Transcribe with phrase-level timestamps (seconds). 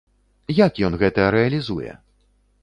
[0.59, 1.91] Як ён гэта рэалізуе?